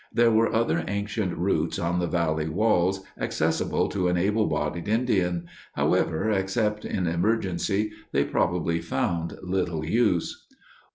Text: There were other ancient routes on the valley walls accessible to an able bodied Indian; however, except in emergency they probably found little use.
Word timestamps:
There 0.11 0.31
were 0.31 0.51
other 0.51 0.83
ancient 0.87 1.37
routes 1.37 1.77
on 1.77 1.99
the 1.99 2.07
valley 2.07 2.47
walls 2.49 3.01
accessible 3.19 3.87
to 3.89 4.07
an 4.07 4.17
able 4.17 4.47
bodied 4.47 4.87
Indian; 4.87 5.47
however, 5.73 6.31
except 6.31 6.85
in 6.85 7.05
emergency 7.05 7.91
they 8.11 8.23
probably 8.23 8.81
found 8.81 9.37
little 9.43 9.85
use. 9.85 10.47